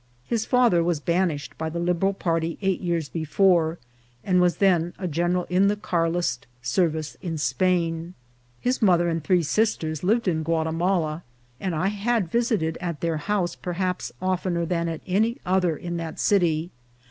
[0.25, 3.77] His father was banished by the Liberal party eight years before,
[4.23, 8.15] and was then a general in the Carlist service in Spain.
[8.59, 11.21] His mother and three sisters lived in Guatimala,
[11.59, 16.19] and I had visited at their house perhaps oftener than at any other in that
[16.19, 16.71] city.